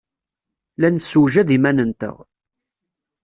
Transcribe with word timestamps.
La 0.79 0.89
nessewjad 0.91 1.49
iman-nteɣ. 1.57 2.15